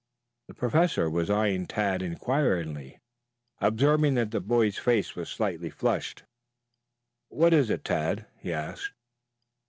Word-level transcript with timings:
The 0.47 0.55
Professor 0.55 1.11
was 1.11 1.29
eyeing 1.29 1.67
Tad 1.67 2.01
inquiringly, 2.01 2.97
observing 3.59 4.15
that 4.15 4.31
the 4.31 4.41
boy's 4.41 4.79
face 4.79 5.15
was 5.15 5.29
slightly 5.29 5.69
flushed. 5.69 6.23
"What 7.29 7.53
is 7.53 7.69
it, 7.69 7.83
Tad?" 7.85 8.25
he 8.39 8.51
asked. 8.51 8.93